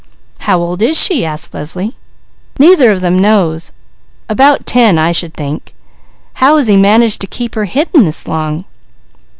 "How 0.39 0.59
old 0.59 0.81
is 0.81 0.99
she?" 0.99 1.23
asked 1.27 1.53
Leslie. 1.53 1.95
"Neither 2.57 2.89
of 2.89 3.01
them 3.01 3.19
knows. 3.21 3.71
About 4.27 4.65
ten, 4.65 4.97
I 4.97 5.11
should 5.11 5.35
think." 5.35 5.75
"How 6.41 6.57
has 6.57 6.65
he 6.65 6.75
managed 6.75 7.21
to 7.21 7.27
keep 7.27 7.53
her 7.53 7.65
hidden 7.65 8.05
this 8.05 8.27
long?" 8.27 8.65